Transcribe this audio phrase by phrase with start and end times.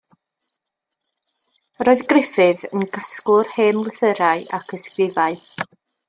[1.87, 5.37] Roedd Griffith yn gasglwr hen lythyrau ac ysgrifau.